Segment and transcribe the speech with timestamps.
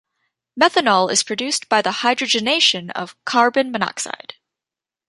[0.59, 4.33] Methanol is produced by the hydrogenation of carbon monoxide.